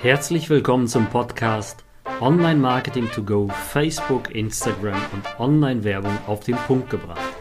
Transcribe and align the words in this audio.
Herzlich 0.00 0.48
willkommen 0.48 0.86
zum 0.86 1.10
Podcast 1.10 1.84
Online 2.20 2.60
Marketing 2.60 3.10
to 3.10 3.20
Go, 3.20 3.48
Facebook, 3.48 4.30
Instagram 4.32 5.02
und 5.12 5.40
Online-Werbung 5.40 6.16
auf 6.28 6.44
den 6.44 6.54
Punkt 6.54 6.88
gebracht. 6.88 7.34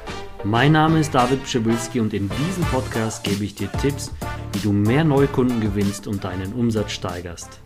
Mein 0.43 0.71
Name 0.71 1.01
ist 1.01 1.13
David 1.13 1.43
Pschibilski 1.43 1.99
und 1.99 2.15
in 2.15 2.27
diesem 2.27 2.63
Podcast 2.63 3.23
gebe 3.23 3.43
ich 3.43 3.53
dir 3.53 3.71
Tipps, 3.73 4.11
wie 4.53 4.59
du 4.59 4.73
mehr 4.73 5.03
Neukunden 5.03 5.61
gewinnst 5.61 6.07
und 6.07 6.23
deinen 6.23 6.51
Umsatz 6.53 6.93
steigerst. 6.93 7.61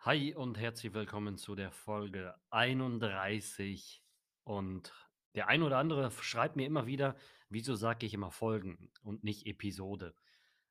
Hi 0.00 0.34
und 0.34 0.58
herzlich 0.58 0.94
willkommen 0.94 1.36
zu 1.36 1.54
der 1.54 1.70
Folge 1.70 2.34
31. 2.48 4.02
Und 4.44 4.94
der 5.34 5.48
ein 5.48 5.62
oder 5.62 5.76
andere 5.76 6.10
schreibt 6.22 6.56
mir 6.56 6.64
immer 6.64 6.86
wieder, 6.86 7.16
wieso 7.50 7.74
sage 7.74 8.06
ich 8.06 8.14
immer 8.14 8.30
Folgen 8.30 8.90
und 9.02 9.24
nicht 9.24 9.46
Episode. 9.46 10.14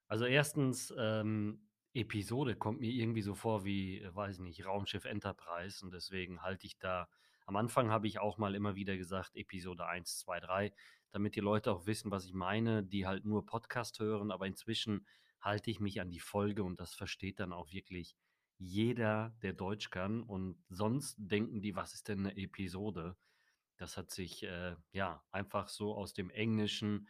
Also 0.08 0.26
erstens, 0.26 0.92
ähm, 0.98 1.60
Episode 1.94 2.56
kommt 2.56 2.80
mir 2.80 2.92
irgendwie 2.92 3.22
so 3.22 3.36
vor 3.36 3.66
wie, 3.66 4.00
äh, 4.00 4.16
weiß 4.16 4.40
nicht, 4.40 4.66
Raumschiff 4.66 5.06
Enterprise 5.06 5.84
und 5.86 5.94
deswegen 5.94 6.42
halte 6.42 6.66
ich 6.66 6.78
da 6.80 7.08
am 7.46 7.56
Anfang 7.58 7.90
habe 7.92 8.08
ich 8.08 8.20
auch 8.20 8.38
mal 8.38 8.56
immer 8.56 8.76
wieder 8.76 8.96
gesagt, 8.96 9.36
Episode 9.36 9.86
1, 9.86 10.20
2, 10.20 10.40
3, 10.40 10.74
damit 11.12 11.36
die 11.36 11.42
Leute 11.42 11.72
auch 11.72 11.86
wissen, 11.86 12.10
was 12.10 12.26
ich 12.26 12.34
meine, 12.34 12.84
die 12.84 13.06
halt 13.06 13.26
nur 13.26 13.46
Podcast 13.46 14.00
hören, 14.00 14.32
aber 14.32 14.48
inzwischen 14.48 15.06
halte 15.42 15.70
ich 15.70 15.80
mich 15.80 16.00
an 16.00 16.10
die 16.10 16.22
Folge 16.22 16.64
und 16.64 16.80
das 16.80 16.94
versteht 16.94 17.40
dann 17.40 17.52
auch 17.52 17.72
wirklich 17.72 18.16
jeder, 18.58 19.36
der 19.42 19.54
Deutsch 19.54 19.90
kann 19.90 20.24
und 20.24 20.64
sonst 20.70 21.16
denken 21.18 21.62
die, 21.62 21.76
was 21.76 21.94
ist 21.94 22.08
denn 22.08 22.20
eine 22.20 22.38
Episode? 22.38 23.18
Das 23.78 23.98
hat 23.98 24.10
sich 24.10 24.44
äh, 24.44 24.76
ja 24.94 25.22
einfach 25.32 25.68
so 25.68 25.96
aus 25.96 26.14
dem 26.14 26.30
Englischen 26.30 27.10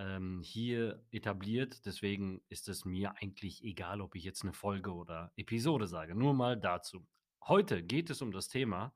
ähm, 0.00 0.40
hier 0.42 1.04
etabliert. 1.10 1.84
Deswegen 1.84 2.40
ist 2.48 2.68
es 2.68 2.84
mir 2.84 3.14
eigentlich 3.20 3.62
egal, 3.62 4.00
ob 4.00 4.14
ich 4.14 4.24
jetzt 4.24 4.42
eine 4.42 4.54
Folge 4.54 4.92
oder 4.94 5.30
Episode 5.36 5.86
sage. 5.86 6.14
Nur 6.14 6.32
mal 6.32 6.58
dazu. 6.58 7.06
Heute 7.46 7.82
geht 7.82 8.08
es 8.08 8.22
um 8.22 8.32
das 8.32 8.48
Thema 8.48 8.94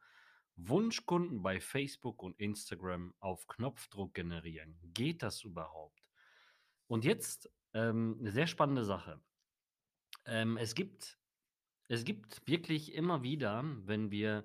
Wunschkunden 0.56 1.42
bei 1.42 1.61
Facebook 1.61 2.22
und 2.22 2.38
Instagram 2.41 3.12
auf 3.19 3.46
Knopfdruck 3.48 4.14
generieren. 4.14 4.78
Geht 4.94 5.22
das 5.22 5.42
überhaupt? 5.42 6.08
Und 6.86 7.05
jetzt 7.05 7.50
ähm, 7.74 8.16
eine 8.20 8.30
sehr 8.30 8.46
spannende 8.46 8.84
Sache. 8.84 9.20
Ähm, 10.24 10.56
es 10.56 10.74
gibt 10.74 11.18
es 11.89 12.05
gibt 12.05 12.46
wirklich 12.48 12.94
immer 12.94 13.22
wieder, 13.22 13.62
wenn 13.84 14.11
wir 14.11 14.44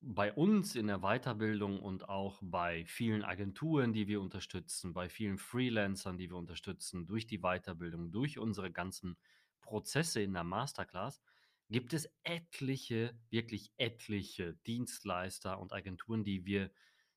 bei 0.00 0.32
uns 0.32 0.76
in 0.76 0.86
der 0.86 1.00
Weiterbildung 1.00 1.80
und 1.80 2.08
auch 2.08 2.38
bei 2.42 2.84
vielen 2.86 3.24
Agenturen, 3.24 3.92
die 3.92 4.06
wir 4.06 4.20
unterstützen, 4.20 4.92
bei 4.92 5.08
vielen 5.08 5.38
Freelancern, 5.38 6.16
die 6.18 6.30
wir 6.30 6.36
unterstützen, 6.36 7.06
durch 7.06 7.26
die 7.26 7.38
Weiterbildung, 7.38 8.12
durch 8.12 8.38
unsere 8.38 8.70
ganzen 8.70 9.16
Prozesse 9.60 10.22
in 10.22 10.34
der 10.34 10.44
Masterclass, 10.44 11.20
gibt 11.68 11.92
es 11.92 12.08
etliche, 12.22 13.18
wirklich 13.28 13.72
etliche 13.76 14.54
Dienstleister 14.66 15.58
und 15.58 15.72
Agenturen, 15.72 16.24
die 16.24 16.46
wir, 16.46 16.70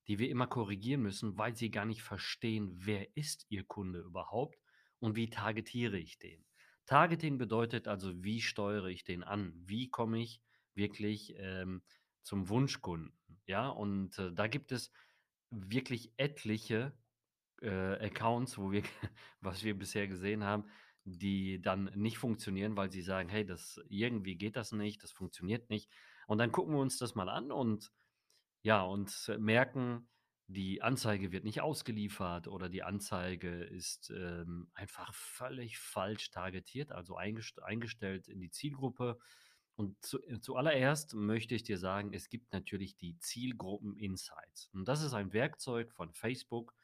die 0.08 0.20
wir 0.20 0.30
immer 0.30 0.48
korrigieren 0.48 1.04
müssen, 1.04 1.38
weil 1.38 1.56
sie 1.56 1.70
gar 1.70 1.86
nicht 1.86 2.02
verstehen, 2.02 2.72
wer 2.74 3.16
ist 3.16 3.46
ihr 3.50 3.64
Kunde 3.64 4.00
überhaupt 4.00 4.60
und 5.00 5.16
wie 5.16 5.30
targetiere 5.30 6.00
ich 6.00 6.18
den. 6.18 6.44
Targeting 6.86 7.38
bedeutet 7.38 7.88
also, 7.88 8.24
wie 8.24 8.42
steuere 8.42 8.88
ich 8.88 9.04
den 9.04 9.24
an? 9.24 9.54
Wie 9.56 9.90
komme 9.90 10.20
ich 10.20 10.42
wirklich 10.74 11.36
ähm, 11.38 11.84
zum 12.24 12.50
Wunschkunden. 12.50 13.14
Ja, 13.46 13.70
und 13.70 14.18
äh, 14.20 14.32
da 14.34 14.48
gibt 14.48 14.72
es 14.72 14.92
wirklich 15.50 16.14
etliche 16.18 16.94
äh, 17.62 18.06
Accounts, 18.06 18.58
wo 18.58 18.72
wir, 18.72 18.84
was 19.42 19.64
wir 19.64 19.78
bisher 19.78 20.08
gesehen 20.08 20.44
haben, 20.44 20.66
die 21.04 21.62
dann 21.62 21.86
nicht 21.96 22.18
funktionieren, 22.18 22.78
weil 22.78 22.92
sie 22.92 23.02
sagen, 23.02 23.30
hey, 23.30 23.46
das 23.46 23.82
irgendwie 23.90 24.36
geht 24.36 24.56
das 24.56 24.72
nicht, 24.72 25.04
das 25.04 25.12
funktioniert 25.12 25.70
nicht. 25.70 25.90
Und 26.28 26.38
dann 26.38 26.52
gucken 26.52 26.74
wir 26.74 26.82
uns 26.82 26.98
das 26.98 27.16
mal 27.16 27.30
an 27.30 27.52
und 27.52 27.92
ja, 28.64 28.84
und 28.84 29.32
merken, 29.40 30.08
die 30.48 30.82
Anzeige 30.82 31.32
wird 31.32 31.46
nicht 31.46 31.62
ausgeliefert 31.62 32.48
oder 32.48 32.70
die 32.70 32.84
Anzeige 32.84 33.64
ist 33.64 34.12
ähm, 34.12 34.70
einfach 34.74 35.14
völlig 35.14 35.80
falsch 35.80 36.30
targetiert, 36.30 36.92
also 36.92 37.16
eingest 37.16 37.64
eingestellt 37.64 38.28
in 38.28 38.40
die 38.40 38.52
Zielgruppe 38.52 39.18
und 39.76 40.02
zu, 40.04 40.22
äh, 40.28 40.40
zuallererst 40.40 41.14
möchte 41.14 41.56
ich 41.56 41.64
dir 41.64 41.78
sagen, 41.78 42.14
es 42.14 42.30
gibt 42.30 42.54
natürlich 42.54 42.98
die 42.98 43.18
Zielgruppen 43.20 43.96
Insights. 43.96 44.70
Und 44.74 44.88
das 44.88 45.02
ist 45.02 45.14
ein 45.14 45.34
Werkzeug 45.34 45.92
von 45.92 46.14
Facebook, 46.14 46.76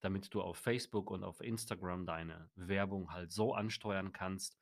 damit 0.00 0.32
du 0.34 0.40
auf 0.40 0.56
Facebook 0.56 1.10
und 1.10 1.24
auf 1.24 1.40
Instagram 1.40 2.06
deine 2.06 2.50
Werbung 2.54 3.12
halt 3.12 3.32
so 3.32 3.54
ansteuern 3.54 4.12
kannst, 4.12 4.58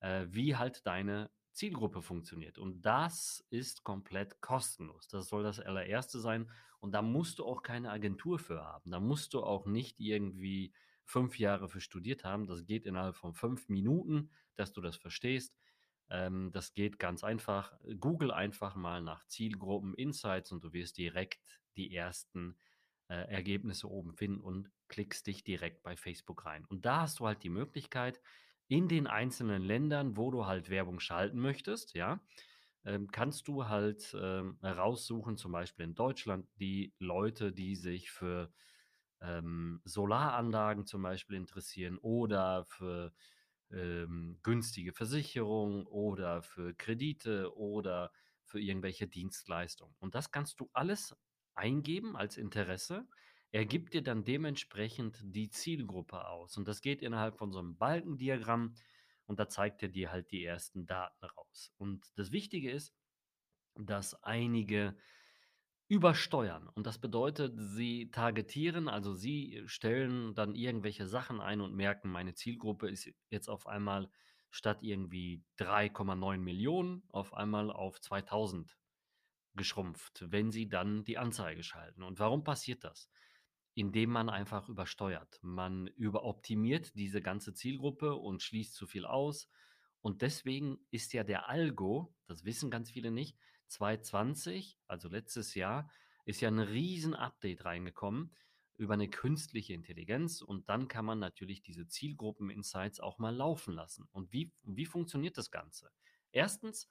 äh, 0.00 0.26
wie 0.30 0.56
halt 0.56 0.86
deine 0.86 1.30
Zielgruppe 1.52 2.02
funktioniert. 2.02 2.58
Und 2.58 2.82
das 2.82 3.44
ist 3.50 3.82
komplett 3.82 4.40
kostenlos. 4.40 5.08
Das 5.08 5.28
soll 5.28 5.42
das 5.42 5.58
allererste 5.58 6.20
sein. 6.20 6.50
Und 6.78 6.92
da 6.92 7.02
musst 7.02 7.40
du 7.40 7.44
auch 7.44 7.62
keine 7.62 7.90
Agentur 7.90 8.38
für 8.38 8.64
haben. 8.64 8.90
Da 8.90 9.00
musst 9.00 9.34
du 9.34 9.42
auch 9.42 9.66
nicht 9.66 9.98
irgendwie 9.98 10.72
fünf 11.04 11.38
Jahre 11.38 11.68
für 11.68 11.80
studiert 11.80 12.22
haben. 12.22 12.46
Das 12.46 12.64
geht 12.64 12.86
innerhalb 12.86 13.16
von 13.16 13.34
fünf 13.34 13.68
Minuten, 13.68 14.30
dass 14.54 14.72
du 14.72 14.80
das 14.80 14.96
verstehst. 14.96 15.56
Ähm, 16.10 16.50
das 16.52 16.72
geht 16.74 16.98
ganz 16.98 17.24
einfach. 17.24 17.72
Google 17.98 18.30
einfach 18.30 18.74
mal 18.76 19.02
nach 19.02 19.24
Zielgruppen 19.26 19.94
Insights 19.94 20.52
und 20.52 20.64
du 20.64 20.72
wirst 20.72 20.98
direkt 20.98 21.60
die 21.76 21.94
ersten 21.94 22.58
äh, 23.08 23.14
Ergebnisse 23.30 23.88
oben 23.90 24.14
finden 24.14 24.40
und 24.40 24.70
klickst 24.88 25.26
dich 25.26 25.44
direkt 25.44 25.82
bei 25.82 25.96
Facebook 25.96 26.46
rein. 26.46 26.64
Und 26.66 26.84
da 26.84 27.02
hast 27.02 27.20
du 27.20 27.26
halt 27.26 27.42
die 27.42 27.50
Möglichkeit, 27.50 28.20
in 28.68 28.88
den 28.88 29.06
einzelnen 29.06 29.62
Ländern, 29.62 30.16
wo 30.16 30.30
du 30.30 30.46
halt 30.46 30.68
Werbung 30.68 31.00
schalten 31.00 31.38
möchtest, 31.38 31.94
ja, 31.94 32.20
ähm, 32.84 33.10
kannst 33.10 33.48
du 33.48 33.66
halt 33.66 34.14
ähm, 34.20 34.58
raussuchen, 34.62 35.36
zum 35.36 35.52
Beispiel 35.52 35.86
in 35.86 35.94
Deutschland, 35.94 36.46
die 36.60 36.94
Leute, 36.98 37.52
die 37.52 37.76
sich 37.76 38.10
für 38.10 38.52
ähm, 39.20 39.80
Solaranlagen 39.84 40.86
zum 40.86 41.02
Beispiel 41.02 41.36
interessieren 41.36 41.98
oder 41.98 42.64
für 42.66 43.12
ähm, 43.70 44.38
günstige 44.42 44.92
Versicherung 44.92 45.86
oder 45.86 46.42
für 46.42 46.74
Kredite 46.74 47.54
oder 47.56 48.12
für 48.44 48.60
irgendwelche 48.60 49.06
Dienstleistungen. 49.06 49.94
Und 49.98 50.14
das 50.14 50.30
kannst 50.30 50.60
du 50.60 50.70
alles 50.72 51.14
eingeben 51.54 52.16
als 52.16 52.36
Interesse. 52.36 53.06
Er 53.50 53.66
gibt 53.66 53.94
dir 53.94 54.02
dann 54.02 54.24
dementsprechend 54.24 55.18
die 55.22 55.50
Zielgruppe 55.50 56.26
aus. 56.26 56.56
Und 56.56 56.68
das 56.68 56.80
geht 56.80 57.02
innerhalb 57.02 57.36
von 57.36 57.52
so 57.52 57.58
einem 57.58 57.76
Balkendiagramm 57.76 58.74
und 59.26 59.38
da 59.38 59.48
zeigt 59.48 59.82
er 59.82 59.88
dir 59.88 60.10
halt 60.10 60.30
die 60.30 60.44
ersten 60.44 60.86
Daten 60.86 61.24
raus. 61.24 61.72
Und 61.76 62.06
das 62.16 62.32
Wichtige 62.32 62.70
ist, 62.70 62.94
dass 63.74 64.22
einige 64.22 64.96
übersteuern. 65.88 66.68
Und 66.68 66.86
das 66.86 66.98
bedeutet, 66.98 67.54
sie 67.56 68.10
targetieren, 68.10 68.88
also 68.88 69.14
sie 69.14 69.62
stellen 69.66 70.34
dann 70.34 70.54
irgendwelche 70.54 71.06
Sachen 71.06 71.40
ein 71.40 71.60
und 71.60 71.74
merken, 71.74 72.10
meine 72.10 72.34
Zielgruppe 72.34 72.88
ist 72.88 73.10
jetzt 73.30 73.48
auf 73.48 73.66
einmal 73.66 74.10
statt 74.50 74.82
irgendwie 74.82 75.42
3,9 75.58 76.38
Millionen 76.38 77.02
auf 77.08 77.34
einmal 77.34 77.70
auf 77.70 78.00
2000 78.00 78.76
geschrumpft, 79.54 80.24
wenn 80.28 80.50
sie 80.50 80.68
dann 80.68 81.04
die 81.04 81.18
Anzeige 81.18 81.62
schalten. 81.62 82.02
Und 82.02 82.18
warum 82.18 82.44
passiert 82.44 82.84
das? 82.84 83.10
Indem 83.74 84.10
man 84.10 84.28
einfach 84.28 84.68
übersteuert. 84.68 85.38
Man 85.42 85.86
überoptimiert 85.86 86.94
diese 86.96 87.22
ganze 87.22 87.54
Zielgruppe 87.54 88.14
und 88.14 88.42
schließt 88.42 88.74
zu 88.74 88.86
viel 88.86 89.04
aus. 89.04 89.48
Und 90.00 90.22
deswegen 90.22 90.78
ist 90.90 91.12
ja 91.12 91.24
der 91.24 91.48
Algo, 91.48 92.14
das 92.26 92.44
wissen 92.44 92.70
ganz 92.70 92.90
viele 92.90 93.10
nicht, 93.10 93.36
2020, 93.68 94.78
also 94.86 95.08
letztes 95.08 95.54
Jahr, 95.54 95.90
ist 96.24 96.40
ja 96.40 96.48
ein 96.48 96.58
riesen 96.58 97.14
Update 97.14 97.64
reingekommen 97.64 98.34
über 98.76 98.94
eine 98.94 99.10
künstliche 99.10 99.74
Intelligenz 99.74 100.40
und 100.40 100.68
dann 100.68 100.86
kann 100.86 101.04
man 101.04 101.18
natürlich 101.18 101.62
diese 101.62 101.88
Zielgruppen-Insights 101.88 103.00
auch 103.00 103.18
mal 103.18 103.34
laufen 103.34 103.74
lassen. 103.74 104.08
Und 104.12 104.32
wie, 104.32 104.52
wie 104.62 104.86
funktioniert 104.86 105.36
das 105.36 105.50
Ganze? 105.50 105.90
Erstens, 106.30 106.88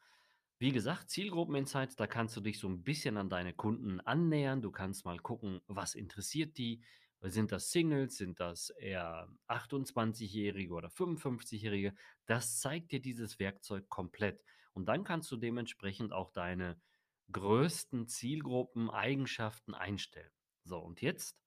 wie 0.59 0.71
gesagt, 0.71 1.09
Zielgruppen-Insights, 1.09 1.95
da 1.95 2.07
kannst 2.07 2.35
du 2.35 2.41
dich 2.41 2.59
so 2.59 2.67
ein 2.67 2.83
bisschen 2.83 3.15
an 3.15 3.29
deine 3.29 3.53
Kunden 3.53 4.01
annähern. 4.01 4.61
Du 4.61 4.71
kannst 4.71 5.05
mal 5.05 5.19
gucken, 5.19 5.61
was 5.67 5.95
interessiert 5.95 6.57
die. 6.57 6.83
Sind 7.21 7.51
das 7.51 7.71
Singles? 7.71 8.17
Sind 8.17 8.39
das 8.39 8.69
eher 8.69 9.27
28-Jährige 9.47 10.73
oder 10.73 10.89
55-Jährige? 10.89 11.93
Das 12.25 12.59
zeigt 12.59 12.91
dir 12.91 13.01
dieses 13.01 13.39
Werkzeug 13.39 13.89
komplett. 13.89 14.43
Und 14.73 14.85
dann 14.85 15.03
kannst 15.03 15.31
du 15.31 15.37
dementsprechend 15.37 16.13
auch 16.13 16.31
deine 16.31 16.79
größten 17.31 18.07
Zielgruppen, 18.07 18.89
Eigenschaften 18.89 19.73
einstellen. 19.73 20.31
So, 20.63 20.79
und 20.79 21.01
jetzt, 21.01 21.39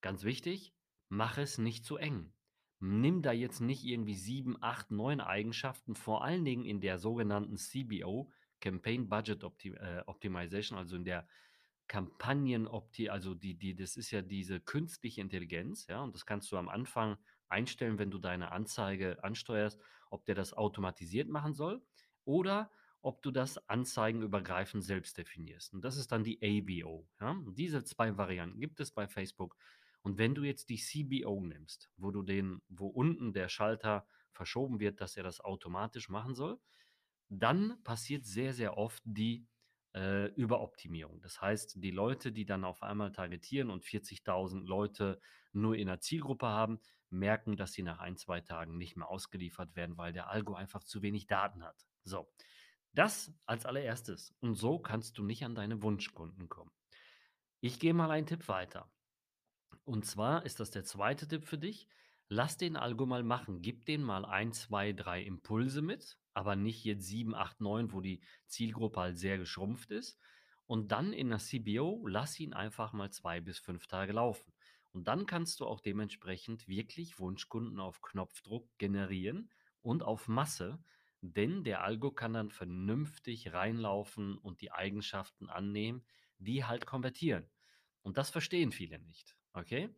ganz 0.00 0.24
wichtig, 0.24 0.72
mach 1.08 1.38
es 1.38 1.58
nicht 1.58 1.84
zu 1.84 1.96
eng. 1.96 2.32
Nimm 2.80 3.22
da 3.22 3.32
jetzt 3.32 3.60
nicht 3.60 3.82
irgendwie 3.84 4.14
sieben, 4.14 4.56
acht, 4.62 4.92
neun 4.92 5.20
Eigenschaften, 5.20 5.96
vor 5.96 6.24
allen 6.24 6.44
Dingen 6.44 6.64
in 6.64 6.80
der 6.80 6.98
sogenannten 6.98 7.56
CBO, 7.56 8.30
Campaign 8.60 9.08
Budget 9.08 9.42
Optim 9.42 9.74
äh, 9.74 10.02
Optimization, 10.06 10.78
also 10.78 10.96
in 10.96 11.04
der 11.04 11.26
Kampagnen, 11.88 12.68
also 13.08 13.34
die, 13.34 13.54
die, 13.54 13.74
das 13.74 13.96
ist 13.96 14.10
ja 14.10 14.22
diese 14.22 14.60
künstliche 14.60 15.20
Intelligenz, 15.20 15.86
ja, 15.86 16.00
und 16.02 16.14
das 16.14 16.26
kannst 16.26 16.52
du 16.52 16.56
am 16.56 16.68
Anfang 16.68 17.16
einstellen, 17.48 17.98
wenn 17.98 18.10
du 18.10 18.18
deine 18.18 18.52
Anzeige 18.52 19.22
ansteuerst, 19.24 19.80
ob 20.10 20.24
der 20.26 20.34
das 20.34 20.52
automatisiert 20.52 21.28
machen 21.28 21.54
soll 21.54 21.82
oder 22.24 22.70
ob 23.00 23.22
du 23.22 23.30
das 23.30 23.68
anzeigenübergreifend 23.68 24.84
selbst 24.84 25.16
definierst. 25.18 25.72
Und 25.72 25.82
das 25.82 25.96
ist 25.96 26.12
dann 26.12 26.24
die 26.24 26.38
ABO. 26.42 27.08
Ja? 27.20 27.36
Diese 27.52 27.84
zwei 27.84 28.16
Varianten 28.16 28.60
gibt 28.60 28.80
es 28.80 28.90
bei 28.90 29.06
Facebook. 29.06 29.56
Und 30.02 30.18
wenn 30.18 30.34
du 30.34 30.42
jetzt 30.42 30.68
die 30.68 30.78
CBO 30.78 31.40
nimmst, 31.40 31.90
wo 31.96 32.10
du 32.10 32.22
den, 32.22 32.60
wo 32.68 32.88
unten 32.88 33.32
der 33.32 33.48
Schalter 33.48 34.06
verschoben 34.32 34.80
wird, 34.80 35.00
dass 35.00 35.16
er 35.16 35.22
das 35.22 35.40
automatisch 35.40 36.08
machen 36.08 36.34
soll, 36.34 36.58
dann 37.28 37.82
passiert 37.82 38.24
sehr, 38.24 38.52
sehr 38.52 38.76
oft 38.78 39.02
die 39.04 39.46
äh, 39.94 40.26
Überoptimierung. 40.34 41.20
Das 41.20 41.40
heißt, 41.40 41.82
die 41.82 41.90
Leute, 41.90 42.32
die 42.32 42.44
dann 42.44 42.64
auf 42.64 42.82
einmal 42.82 43.12
targetieren 43.12 43.70
und 43.70 43.84
40.000 43.84 44.64
Leute 44.64 45.20
nur 45.52 45.76
in 45.76 45.86
der 45.86 46.00
Zielgruppe 46.00 46.46
haben, 46.46 46.80
merken, 47.10 47.56
dass 47.56 47.72
sie 47.72 47.82
nach 47.82 47.98
ein, 47.98 48.16
zwei 48.16 48.40
Tagen 48.40 48.76
nicht 48.76 48.96
mehr 48.96 49.08
ausgeliefert 49.08 49.76
werden, 49.76 49.96
weil 49.96 50.12
der 50.12 50.30
Algo 50.30 50.54
einfach 50.54 50.84
zu 50.84 51.02
wenig 51.02 51.26
Daten 51.26 51.64
hat. 51.64 51.86
So, 52.04 52.30
das 52.92 53.32
als 53.46 53.66
allererstes. 53.66 54.34
Und 54.40 54.54
so 54.54 54.78
kannst 54.78 55.18
du 55.18 55.24
nicht 55.24 55.44
an 55.44 55.54
deine 55.54 55.82
Wunschkunden 55.82 56.48
kommen. 56.48 56.72
Ich 57.60 57.80
gehe 57.80 57.94
mal 57.94 58.10
einen 58.10 58.26
Tipp 58.26 58.48
weiter. 58.48 58.90
Und 59.84 60.04
zwar 60.04 60.44
ist 60.44 60.60
das 60.60 60.70
der 60.70 60.84
zweite 60.84 61.26
Tipp 61.26 61.46
für 61.46 61.58
dich. 61.58 61.88
Lass 62.28 62.56
den 62.56 62.76
Algo 62.76 63.06
mal 63.06 63.22
machen. 63.22 63.62
Gib 63.62 63.86
den 63.86 64.02
mal 64.02 64.24
ein, 64.24 64.52
zwei, 64.52 64.92
drei 64.92 65.22
Impulse 65.22 65.80
mit, 65.80 66.18
aber 66.38 66.54
nicht 66.54 66.84
jetzt 66.84 67.04
sieben, 67.04 67.34
acht, 67.34 67.60
neun, 67.60 67.92
wo 67.92 68.00
die 68.00 68.20
Zielgruppe 68.46 69.00
halt 69.00 69.18
sehr 69.18 69.38
geschrumpft 69.38 69.90
ist. 69.90 70.20
Und 70.66 70.92
dann 70.92 71.12
in 71.12 71.30
der 71.30 71.38
CBO 71.38 72.06
lass 72.06 72.38
ihn 72.38 72.52
einfach 72.52 72.92
mal 72.92 73.10
zwei 73.10 73.40
bis 73.40 73.58
fünf 73.58 73.88
Tage 73.88 74.12
laufen. 74.12 74.52
Und 74.92 75.08
dann 75.08 75.26
kannst 75.26 75.58
du 75.58 75.66
auch 75.66 75.80
dementsprechend 75.80 76.68
wirklich 76.68 77.18
Wunschkunden 77.18 77.80
auf 77.80 78.02
Knopfdruck 78.02 78.68
generieren 78.78 79.50
und 79.82 80.04
auf 80.04 80.28
Masse, 80.28 80.78
denn 81.22 81.64
der 81.64 81.82
Algo 81.82 82.12
kann 82.12 82.34
dann 82.34 82.50
vernünftig 82.50 83.52
reinlaufen 83.52 84.38
und 84.38 84.60
die 84.60 84.70
Eigenschaften 84.70 85.48
annehmen, 85.48 86.04
die 86.38 86.64
halt 86.64 86.86
konvertieren. 86.86 87.50
Und 88.02 88.16
das 88.16 88.30
verstehen 88.30 88.70
viele 88.70 89.00
nicht. 89.00 89.36
Okay? 89.54 89.92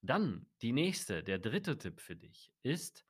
Dann 0.00 0.46
die 0.62 0.72
nächste, 0.72 1.22
der 1.22 1.38
dritte 1.38 1.76
Tipp 1.76 2.00
für 2.00 2.16
dich 2.16 2.50
ist, 2.62 3.04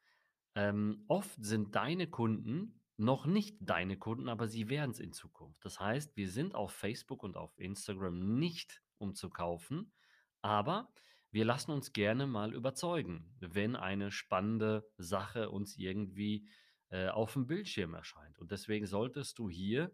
ähm, 0.55 1.05
oft 1.09 1.43
sind 1.43 1.75
deine 1.75 2.09
Kunden 2.09 2.81
noch 2.97 3.27
nicht 3.27 3.57
deine 3.61 3.97
Kunden, 3.97 4.29
aber 4.29 4.49
sie 4.49 4.69
werden 4.69 4.93
es 4.93 5.01
in 5.01 5.13
Zukunft. 5.13 5.65
Das 5.65 5.81
heißt, 5.81 6.17
wir 6.17 6.29
sind 6.29 6.55
auf 6.55 6.73
Facebook 6.73 7.23
und 7.23 7.37
auf 7.37 7.59
Instagram 7.59 8.39
nicht, 8.39 8.83
um 8.99 9.15
zu 9.15 9.31
kaufen, 9.31 9.93
aber 10.41 10.93
wir 11.31 11.45
lassen 11.45 11.71
uns 11.71 11.93
gerne 11.93 12.27
mal 12.27 12.55
überzeugen, 12.55 13.35
wenn 13.41 13.75
eine 13.75 14.11
spannende 14.11 14.87
Sache 14.99 15.51
uns 15.51 15.77
irgendwie 15.77 16.47
äh, 16.91 17.09
auf 17.09 17.33
dem 17.33 17.47
Bildschirm 17.47 17.95
erscheint. 17.95 18.39
Und 18.39 18.51
deswegen 18.51 18.87
solltest 18.87 19.39
du 19.39 19.49
hier 19.49 19.91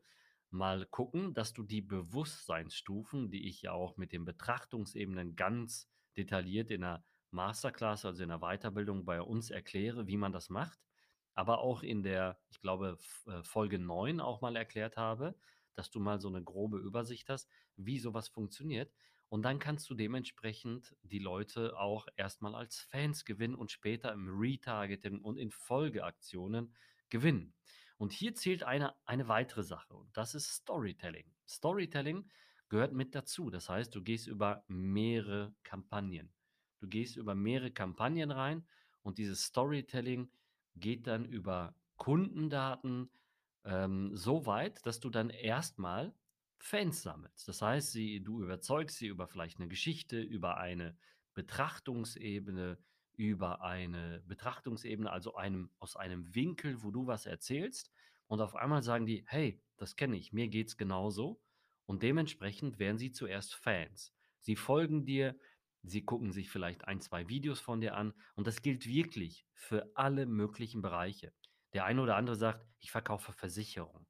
mal 0.51 0.85
gucken, 0.87 1.35
dass 1.35 1.53
du 1.53 1.63
die 1.63 1.83
Bewusstseinsstufen, 1.83 3.31
die 3.31 3.47
ich 3.47 3.63
ja 3.63 3.73
auch 3.73 3.97
mit 3.97 4.13
den 4.13 4.25
Betrachtungsebenen 4.25 5.37
ganz 5.37 5.89
detailliert 6.17 6.71
in 6.71 6.81
der 6.81 7.05
Masterclass, 7.31 8.05
also 8.05 8.23
in 8.23 8.29
der 8.29 8.41
Weiterbildung 8.41 9.05
bei 9.05 9.21
uns 9.21 9.51
erkläre, 9.51 10.07
wie 10.07 10.17
man 10.17 10.33
das 10.33 10.51
macht, 10.51 10.79
aber 11.35 11.61
auch 11.61 11.83
in 11.83 12.03
der, 12.03 12.39
ich 12.51 12.61
glaube, 12.61 12.99
äh, 13.27 13.43
Folge 13.43 13.79
9 13.79 14.21
auch 14.21 14.41
mal 14.41 14.57
erklärt 14.57 14.97
habe, 14.97 15.37
dass 15.75 15.91
du 15.91 16.01
mal 16.01 16.21
so 16.21 16.29
eine 16.29 16.43
grobe 16.43 16.79
Übersicht 16.79 17.29
hast, 17.29 17.49
wie 17.77 17.99
sowas 17.99 18.29
funktioniert. 18.29 18.93
Und 19.29 19.43
dann 19.43 19.59
kannst 19.59 19.89
du 19.91 19.95
dementsprechend 19.95 20.97
die 21.03 21.19
Leute 21.19 21.79
auch 21.79 22.09
erstmal 22.17 22.55
als 22.55 22.81
Fans 22.81 23.25
gewinnen 23.25 23.55
und 23.55 23.71
später 23.71 24.13
im 24.13 24.29
Retargeting 24.29 25.21
und 25.21 25.37
in 25.37 25.51
Folgeaktionen 25.51 26.75
gewinnen. 27.11 27.55
Und 27.99 28.13
hier 28.13 28.35
zählt 28.35 28.63
eine, 28.63 28.95
eine 29.05 29.29
weitere 29.29 29.63
Sache 29.63 29.95
und 29.95 30.17
das 30.17 30.35
ist 30.35 30.51
Storytelling. 30.51 31.31
Storytelling 31.47 32.31
gehört 32.69 32.93
mit 32.93 33.15
dazu. 33.15 33.51
Das 33.51 33.69
heißt, 33.69 33.95
du 33.95 34.03
gehst 34.03 34.27
über 34.27 34.65
mehrere 34.69 35.55
Kampagnen. 35.63 36.33
Du 36.81 36.89
gehst 36.89 37.17
über 37.17 37.35
mehrere 37.35 37.71
Kampagnen 37.71 38.31
rein 38.31 38.67
und 39.03 39.19
dieses 39.19 39.45
Storytelling 39.45 40.31
geht 40.77 41.07
dann 41.07 41.25
über 41.25 41.75
Kundendaten 41.97 43.11
ähm, 43.65 44.17
so 44.17 44.47
weit, 44.47 44.85
dass 44.87 45.01
du 45.01 45.11
dann 45.11 45.31
erstmal 45.31 46.15
Fans 46.59 47.03
sammelst. 47.03 47.47
Das 47.49 47.63
heißt, 47.63 47.93
sie, 47.93 48.21
du 48.21 48.43
überzeugst 48.43 48.99
sie 48.99 49.07
über 49.07 49.27
vielleicht 49.27 49.59
eine 49.59 49.69
Geschichte, 49.69 50.21
über 50.21 50.57
eine 50.59 50.97
Betrachtungsebene, 51.35 52.79
über 53.17 53.63
eine 53.63 54.23
Betrachtungsebene, 54.27 55.11
also 55.11 55.35
einem, 55.35 55.71
aus 55.79 55.97
einem 55.97 56.35
Winkel, 56.35 56.83
wo 56.83 56.91
du 56.91 57.07
was 57.07 57.27
erzählst. 57.27 57.91
Und 58.27 58.41
auf 58.41 58.55
einmal 58.57 58.83
sagen 58.83 59.07
die, 59.07 59.25
hey, 59.27 59.61
das 59.77 59.97
kenne 59.97 60.17
ich, 60.17 60.33
mir 60.33 60.49
geht 60.49 60.69
es 60.69 60.77
genauso. 60.77 61.41
Und 61.87 62.03
dementsprechend 62.03 62.79
werden 62.79 62.99
sie 62.99 63.13
zuerst 63.13 63.55
Fans. 63.55 64.13
Sie 64.41 64.57
folgen 64.57 65.05
dir, 65.05 65.39
sie 65.89 66.05
gucken 66.05 66.33
sich 66.33 66.51
vielleicht 66.51 66.87
ein, 66.87 67.01
zwei 67.01 67.29
Videos 67.29 67.61
von 67.61 67.81
dir 67.81 67.97
an. 67.97 68.15
Und 68.35 68.47
das 68.47 68.63
gilt 68.63 68.87
wirklich 68.87 69.47
für 69.55 69.91
alle 69.95 70.27
möglichen 70.27 70.83
Bereiche. 70.83 71.33
Der 71.73 71.85
eine 71.85 72.03
oder 72.03 72.17
andere 72.17 72.37
sagt, 72.37 72.67
ich 72.79 72.91
verkaufe 72.91 73.33
Versicherung. 73.33 74.07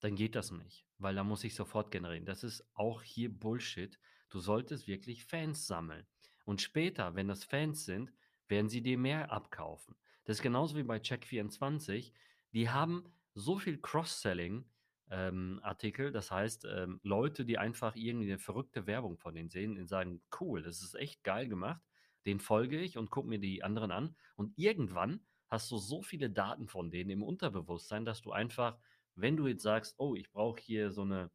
Dann 0.00 0.16
geht 0.16 0.34
das 0.34 0.50
nicht, 0.50 0.86
weil 0.98 1.14
da 1.14 1.24
muss 1.24 1.44
ich 1.44 1.54
sofort 1.54 1.90
generieren. 1.90 2.26
Das 2.26 2.42
ist 2.42 2.64
auch 2.74 3.02
hier 3.02 3.32
Bullshit. 3.32 3.98
Du 4.30 4.40
solltest 4.40 4.86
wirklich 4.86 5.24
Fans 5.24 5.66
sammeln. 5.66 6.06
Und 6.44 6.60
später, 6.60 7.14
wenn 7.14 7.28
das 7.28 7.44
Fans 7.44 7.84
sind, 7.84 8.12
werden 8.48 8.68
sie 8.68 8.82
dir 8.82 8.98
mehr 8.98 9.30
abkaufen. 9.30 9.96
Das 10.24 10.38
ist 10.38 10.42
genauso 10.42 10.76
wie 10.76 10.82
bei 10.82 10.98
Check24. 10.98 12.12
Die 12.52 12.68
haben 12.68 13.04
so 13.34 13.58
viel 13.58 13.80
Cross-Selling, 13.80 14.64
ähm, 15.12 15.60
Artikel. 15.62 16.10
Das 16.10 16.30
heißt, 16.30 16.64
ähm, 16.64 16.98
Leute, 17.02 17.44
die 17.44 17.58
einfach 17.58 17.94
irgendwie 17.94 18.32
eine 18.32 18.38
verrückte 18.38 18.86
Werbung 18.86 19.18
von 19.18 19.34
denen 19.34 19.50
sehen 19.50 19.78
und 19.78 19.86
sagen, 19.86 20.22
cool, 20.40 20.62
das 20.62 20.82
ist 20.82 20.94
echt 20.94 21.22
geil 21.22 21.48
gemacht, 21.48 21.82
den 22.26 22.40
folge 22.40 22.80
ich 22.80 22.96
und 22.96 23.10
gucke 23.10 23.28
mir 23.28 23.38
die 23.38 23.62
anderen 23.62 23.92
an. 23.92 24.16
Und 24.36 24.56
irgendwann 24.56 25.20
hast 25.48 25.70
du 25.70 25.76
so 25.76 26.02
viele 26.02 26.30
Daten 26.30 26.66
von 26.66 26.90
denen 26.90 27.10
im 27.10 27.22
Unterbewusstsein, 27.22 28.04
dass 28.06 28.22
du 28.22 28.32
einfach, 28.32 28.78
wenn 29.14 29.36
du 29.36 29.46
jetzt 29.46 29.62
sagst, 29.62 29.94
oh, 29.98 30.14
ich 30.14 30.30
brauche 30.32 30.60
hier 30.60 30.90
so 30.90 31.02
eine 31.02 31.30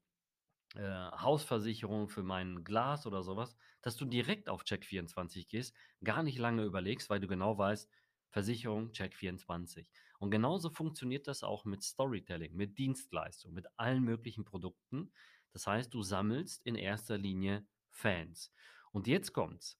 äh, 0.76 0.82
Hausversicherung 0.82 2.10
für 2.10 2.24
mein 2.24 2.64
Glas 2.64 3.06
oder 3.06 3.22
sowas, 3.22 3.56
dass 3.82 3.96
du 3.96 4.06
direkt 4.06 4.50
auf 4.50 4.64
Check24 4.64 5.48
gehst, 5.48 5.76
gar 6.04 6.24
nicht 6.24 6.40
lange 6.40 6.64
überlegst, 6.64 7.10
weil 7.10 7.20
du 7.20 7.28
genau 7.28 7.58
weißt, 7.58 7.90
Versicherung, 8.30 8.92
Check24. 8.92 9.88
Und 10.20 10.32
genauso 10.32 10.70
funktioniert 10.70 11.28
das 11.28 11.44
auch 11.44 11.66
mit 11.66 11.84
Storytelling, 11.84 12.56
mit 12.56 12.78
Dienstleistung, 12.78 13.54
mit 13.54 13.68
allen 13.78 14.04
möglichen 14.04 14.46
Produkten. 14.46 15.12
Das 15.54 15.68
heißt, 15.68 15.94
du 15.94 16.02
sammelst 16.02 16.66
in 16.66 16.76
erster 16.76 17.18
Linie 17.18 17.66
Fans. 17.92 18.52
Und 18.92 19.08
jetzt 19.08 19.34
kommt's. 19.34 19.80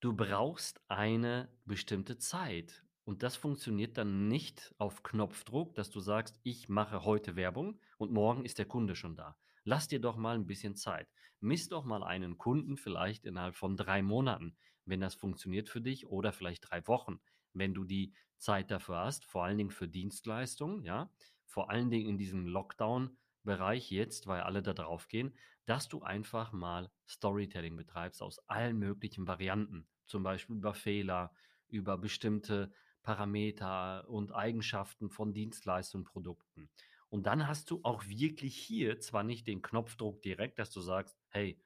Du 0.00 0.14
brauchst 0.14 0.80
eine 0.88 1.52
bestimmte 1.64 2.16
Zeit. 2.16 2.84
Und 3.04 3.22
das 3.22 3.36
funktioniert 3.36 3.98
dann 3.98 4.28
nicht 4.28 4.74
auf 4.78 5.02
Knopfdruck, 5.02 5.74
dass 5.74 5.90
du 5.90 6.00
sagst, 6.00 6.38
ich 6.42 6.68
mache 6.68 7.04
heute 7.04 7.34
Werbung 7.36 7.80
und 7.98 8.12
morgen 8.12 8.44
ist 8.44 8.58
der 8.58 8.66
Kunde 8.66 8.94
schon 8.94 9.16
da. 9.16 9.36
Lass 9.64 9.88
dir 9.88 10.00
doch 10.00 10.16
mal 10.16 10.36
ein 10.36 10.46
bisschen 10.46 10.76
Zeit. 10.76 11.08
Miss 11.40 11.68
doch 11.68 11.84
mal 11.84 12.02
einen 12.02 12.38
Kunden 12.38 12.76
vielleicht 12.76 13.24
innerhalb 13.24 13.56
von 13.56 13.76
drei 13.76 14.00
Monaten, 14.00 14.56
wenn 14.84 15.00
das 15.00 15.14
funktioniert 15.14 15.68
für 15.68 15.80
dich, 15.80 16.06
oder 16.06 16.32
vielleicht 16.32 16.70
drei 16.70 16.86
Wochen 16.86 17.20
wenn 17.52 17.74
du 17.74 17.84
die 17.84 18.14
Zeit 18.38 18.70
dafür 18.70 18.98
hast, 18.98 19.26
vor 19.26 19.44
allen 19.44 19.58
Dingen 19.58 19.70
für 19.70 19.88
Dienstleistungen, 19.88 20.82
ja, 20.84 21.10
vor 21.44 21.70
allen 21.70 21.90
Dingen 21.90 22.08
in 22.08 22.18
diesem 22.18 22.46
Lockdown-Bereich 22.46 23.90
jetzt, 23.90 24.26
weil 24.26 24.40
alle 24.42 24.62
da 24.62 24.72
drauf 24.72 25.08
gehen, 25.08 25.34
dass 25.66 25.88
du 25.88 26.02
einfach 26.02 26.52
mal 26.52 26.90
Storytelling 27.08 27.76
betreibst 27.76 28.22
aus 28.22 28.38
allen 28.48 28.78
möglichen 28.78 29.26
Varianten, 29.26 29.86
zum 30.06 30.22
Beispiel 30.22 30.56
über 30.56 30.74
Fehler, 30.74 31.32
über 31.68 31.98
bestimmte 31.98 32.72
Parameter 33.02 34.08
und 34.08 34.32
Eigenschaften 34.32 35.10
von 35.10 35.32
Dienstleistungen 35.32 36.04
und 36.04 36.12
Produkten. 36.12 36.70
Und 37.08 37.26
dann 37.26 37.48
hast 37.48 37.70
du 37.70 37.80
auch 37.82 38.06
wirklich 38.06 38.56
hier 38.56 39.00
zwar 39.00 39.24
nicht 39.24 39.46
den 39.46 39.62
Knopfdruck 39.62 40.22
direkt, 40.22 40.58
dass 40.58 40.70
du 40.70 40.80
sagst, 40.80 41.18
hey, 41.28 41.60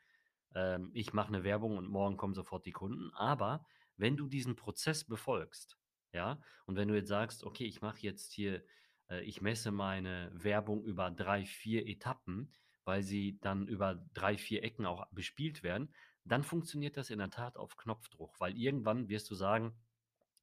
ähm, 0.55 0.91
ich 0.95 1.12
mache 1.12 1.29
eine 1.29 1.45
Werbung 1.45 1.76
und 1.76 1.88
morgen 1.88 2.17
kommen 2.17 2.35
sofort 2.35 2.64
die 2.67 2.73
Kunden, 2.73 3.11
aber 3.14 3.67
wenn 3.97 4.17
du 4.17 4.29
diesen 4.29 4.57
Prozess 4.57 5.05
befolgst, 5.05 5.79
ja, 6.13 6.41
und 6.67 6.77
wenn 6.77 6.89
du 6.89 6.95
jetzt 6.95 7.09
sagst, 7.09 7.45
okay, 7.45 7.65
ich 7.65 7.83
mache 7.83 8.01
jetzt 8.01 8.33
hier, 8.33 8.65
äh, 9.09 9.23
ich 9.23 9.41
messe 9.41 9.73
meine 9.73 10.31
Werbung 10.33 10.85
über 10.85 11.11
drei, 11.11 11.45
vier 11.45 11.87
Etappen, 11.87 12.53
weil 12.85 13.03
sie 13.03 13.39
dann 13.41 13.67
über 13.67 13.97
drei, 14.13 14.37
vier 14.39 14.63
Ecken 14.63 14.87
auch 14.87 15.07
bespielt 15.11 15.63
werden, 15.63 15.93
dann 16.25 16.43
funktioniert 16.43 16.97
das 16.97 17.11
in 17.11 17.19
der 17.19 17.31
Tat 17.31 17.57
auf 17.57 17.77
Knopfdruck, 17.77 18.39
weil 18.41 18.57
irgendwann 18.57 19.09
wirst 19.09 19.31
du 19.31 19.35
sagen, 19.35 19.75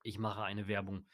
ich 0.03 0.19
mache 0.19 0.43
eine 0.43 0.67
Werbung 0.67 1.07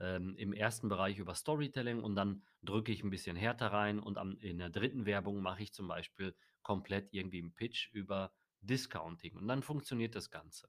ähm, 0.00 0.36
im 0.36 0.52
ersten 0.52 0.88
Bereich 0.88 1.18
über 1.18 1.34
Storytelling 1.34 2.02
und 2.02 2.14
dann 2.14 2.42
drücke 2.62 2.92
ich 2.92 3.02
ein 3.02 3.10
bisschen 3.10 3.36
härter 3.36 3.68
rein 3.68 3.98
und 3.98 4.18
am, 4.18 4.36
in 4.38 4.58
der 4.58 4.70
dritten 4.70 5.06
Werbung 5.06 5.40
mache 5.40 5.62
ich 5.62 5.72
zum 5.72 5.88
Beispiel 5.88 6.34
komplett 6.62 7.12
irgendwie 7.12 7.40
einen 7.40 7.54
Pitch 7.54 7.92
über 7.92 8.32
Discounting 8.60 9.36
und 9.36 9.48
dann 9.48 9.62
funktioniert 9.62 10.14
das 10.14 10.30
Ganze. 10.30 10.68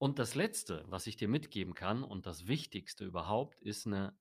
Und 0.00 0.18
das 0.18 0.34
Letzte, 0.34 0.82
was 0.88 1.06
ich 1.06 1.16
dir 1.16 1.28
mitgeben 1.28 1.74
kann 1.74 2.02
und 2.02 2.24
das 2.24 2.46
Wichtigste 2.46 3.04
überhaupt, 3.04 3.60
ist 3.60 3.86
eine 3.86 4.18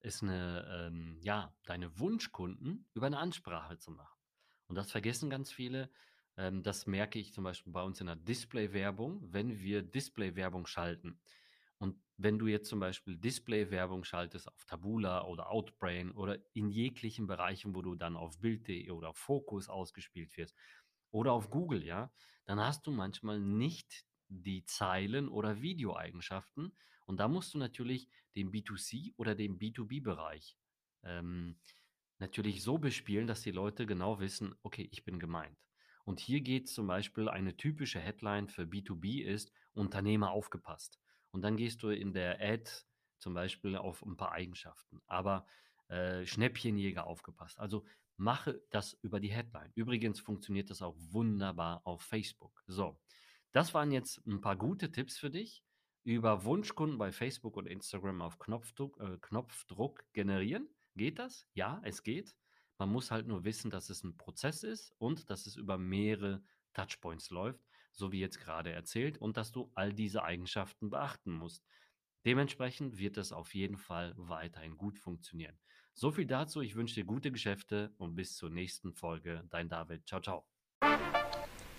ist 0.00 0.24
eine, 0.24 0.66
ähm, 0.88 1.18
ja, 1.22 1.54
deine 1.64 2.00
Wunschkunden 2.00 2.88
über 2.92 3.06
eine 3.06 3.18
Ansprache 3.18 3.78
zu 3.78 3.92
machen. 3.92 4.18
Und 4.66 4.74
das 4.74 4.90
vergessen 4.90 5.30
ganz 5.30 5.52
viele. 5.52 5.92
Ähm, 6.36 6.64
das 6.64 6.88
merke 6.88 7.20
ich 7.20 7.32
zum 7.32 7.44
Beispiel 7.44 7.72
bei 7.72 7.84
uns 7.84 8.00
in 8.00 8.08
der 8.08 8.16
Display-Werbung, 8.16 9.32
wenn 9.32 9.60
wir 9.60 9.82
Display-Werbung 9.82 10.66
schalten. 10.66 11.20
Und 11.78 12.02
wenn 12.16 12.40
du 12.40 12.48
jetzt 12.48 12.68
zum 12.68 12.80
Beispiel 12.80 13.16
Display-Werbung 13.16 14.02
schaltest 14.02 14.48
auf 14.48 14.64
Tabula 14.64 15.24
oder 15.24 15.50
Outbrain 15.50 16.10
oder 16.10 16.38
in 16.52 16.68
jeglichen 16.68 17.28
Bereichen, 17.28 17.76
wo 17.76 17.82
du 17.82 17.94
dann 17.94 18.16
auf 18.16 18.40
Bild.de 18.40 18.90
oder 18.90 19.10
auf 19.10 19.18
Focus 19.18 19.68
ausgespielt 19.68 20.36
wirst 20.36 20.56
oder 21.12 21.30
auf 21.30 21.48
Google, 21.48 21.84
ja, 21.84 22.12
dann 22.44 22.58
hast 22.58 22.88
du 22.88 22.90
manchmal 22.90 23.38
nicht 23.38 24.04
die 24.32 24.64
Zeilen 24.64 25.28
oder 25.28 25.60
Videoeigenschaften. 25.60 26.72
Und 27.06 27.18
da 27.18 27.28
musst 27.28 27.54
du 27.54 27.58
natürlich 27.58 28.08
den 28.34 28.50
B2C 28.50 29.12
oder 29.16 29.34
den 29.34 29.58
B2B-Bereich 29.58 30.56
ähm, 31.02 31.56
natürlich 32.18 32.62
so 32.62 32.78
bespielen, 32.78 33.26
dass 33.26 33.42
die 33.42 33.50
Leute 33.50 33.86
genau 33.86 34.20
wissen, 34.20 34.54
okay, 34.62 34.88
ich 34.90 35.04
bin 35.04 35.18
gemeint. 35.18 35.58
Und 36.04 36.20
hier 36.20 36.40
geht 36.40 36.68
zum 36.68 36.86
Beispiel 36.86 37.28
eine 37.28 37.56
typische 37.56 38.00
Headline 38.00 38.48
für 38.48 38.62
B2B 38.62 39.22
ist 39.22 39.52
Unternehmer 39.74 40.30
aufgepasst. 40.30 40.98
Und 41.30 41.42
dann 41.42 41.56
gehst 41.56 41.82
du 41.82 41.90
in 41.90 42.12
der 42.12 42.40
Ad 42.40 42.70
zum 43.18 43.34
Beispiel 43.34 43.76
auf 43.76 44.02
ein 44.02 44.16
paar 44.16 44.32
Eigenschaften. 44.32 45.00
Aber 45.06 45.46
äh, 45.88 46.26
Schnäppchenjäger 46.26 47.06
aufgepasst. 47.06 47.58
Also 47.58 47.84
mache 48.16 48.62
das 48.70 48.94
über 49.02 49.20
die 49.20 49.32
Headline. 49.32 49.72
Übrigens 49.74 50.20
funktioniert 50.20 50.70
das 50.70 50.82
auch 50.82 50.96
wunderbar 51.10 51.82
auf 51.84 52.02
Facebook. 52.02 52.62
So, 52.66 52.98
das 53.52 53.74
waren 53.74 53.92
jetzt 53.92 54.26
ein 54.26 54.40
paar 54.40 54.56
gute 54.56 54.90
Tipps 54.90 55.18
für 55.18 55.30
dich 55.30 55.64
über 56.04 56.44
Wunschkunden 56.44 56.98
bei 56.98 57.12
Facebook 57.12 57.56
und 57.56 57.66
Instagram 57.66 58.22
auf 58.22 58.38
Knopfdruck, 58.38 59.00
äh, 59.00 59.18
Knopfdruck 59.20 60.04
generieren. 60.12 60.68
Geht 60.96 61.18
das? 61.18 61.46
Ja, 61.54 61.80
es 61.84 62.02
geht. 62.02 62.34
Man 62.78 62.88
muss 62.88 63.10
halt 63.10 63.26
nur 63.26 63.44
wissen, 63.44 63.70
dass 63.70 63.88
es 63.88 64.02
ein 64.02 64.16
Prozess 64.16 64.64
ist 64.64 64.92
und 64.98 65.30
dass 65.30 65.46
es 65.46 65.56
über 65.56 65.78
mehrere 65.78 66.42
Touchpoints 66.72 67.30
läuft 67.30 67.64
so 67.92 68.10
wie 68.12 68.20
jetzt 68.20 68.40
gerade 68.40 68.72
erzählt, 68.72 69.18
und 69.18 69.36
dass 69.36 69.52
du 69.52 69.70
all 69.74 69.92
diese 69.92 70.24
Eigenschaften 70.24 70.90
beachten 70.90 71.32
musst. 71.32 71.64
Dementsprechend 72.24 72.98
wird 72.98 73.16
es 73.16 73.32
auf 73.32 73.54
jeden 73.54 73.76
Fall 73.76 74.14
weiterhin 74.16 74.76
gut 74.76 74.98
funktionieren. 74.98 75.58
So 75.94 76.10
viel 76.10 76.26
dazu. 76.26 76.60
Ich 76.60 76.74
wünsche 76.74 76.94
dir 76.94 77.04
gute 77.04 77.32
Geschäfte 77.32 77.92
und 77.98 78.14
bis 78.14 78.36
zur 78.36 78.50
nächsten 78.50 78.94
Folge. 78.94 79.44
Dein 79.50 79.68
David. 79.68 80.06
Ciao, 80.06 80.20
ciao. 80.20 80.46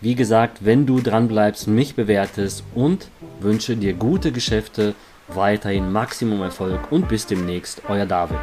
wie 0.00 0.14
gesagt, 0.14 0.64
wenn 0.64 0.86
du 0.86 1.00
dran 1.00 1.28
bleibst, 1.28 1.66
mich 1.66 1.94
bewertest 1.94 2.62
und 2.74 3.08
wünsche 3.40 3.76
dir 3.76 3.94
gute 3.94 4.32
Geschäfte, 4.32 4.94
weiterhin 5.28 5.92
Maximum 5.92 6.42
Erfolg 6.42 6.90
und 6.90 7.08
bis 7.08 7.26
demnächst, 7.26 7.82
euer 7.88 8.06
David. 8.06 8.38